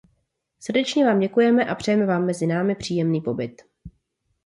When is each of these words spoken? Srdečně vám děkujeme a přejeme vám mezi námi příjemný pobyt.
Srdečně 0.59 1.05
vám 1.05 1.19
děkujeme 1.19 1.65
a 1.65 1.75
přejeme 1.75 2.05
vám 2.05 2.25
mezi 2.25 2.47
námi 2.47 2.75
příjemný 2.75 3.21
pobyt. 3.21 3.61